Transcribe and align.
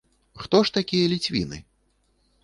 Хто 0.43 0.61
ж 0.69 0.73
такія 0.77 1.11
ліцвіны? 1.11 1.59